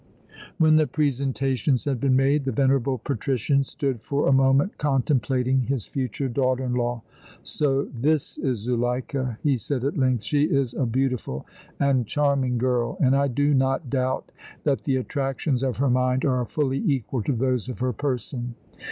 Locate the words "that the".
14.63-14.95